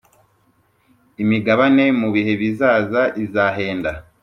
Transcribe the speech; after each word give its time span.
imigabane 1.23 1.85
mu 1.99 2.07
bihe 2.15 2.33
bizaza 2.41 3.01
izahenda 3.23 3.91